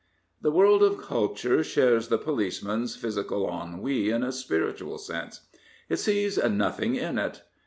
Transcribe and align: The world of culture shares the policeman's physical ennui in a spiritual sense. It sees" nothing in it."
The 0.41 0.49
world 0.49 0.81
of 0.81 0.97
culture 0.97 1.63
shares 1.63 2.07
the 2.07 2.17
policeman's 2.17 2.95
physical 2.95 3.47
ennui 3.47 4.09
in 4.09 4.23
a 4.23 4.31
spiritual 4.31 4.97
sense. 4.97 5.41
It 5.89 5.97
sees" 5.97 6.39
nothing 6.43 6.95
in 6.95 7.19
it." 7.19 7.43